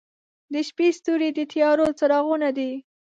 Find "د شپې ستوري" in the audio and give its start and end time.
0.53-1.29